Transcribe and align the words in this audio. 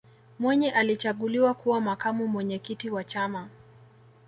mwinyi 0.39 0.69
alichaguliwa 0.69 1.53
kuwa 1.53 1.81
makamu 1.81 2.27
mwenyekiti 2.27 2.89
wa 2.89 3.03
chama 3.03 3.49